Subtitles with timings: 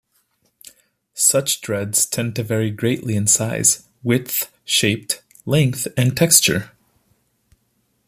[1.13, 5.13] Such dreads tend to vary greatly in size, width, shape,
[5.45, 6.71] length, and texture.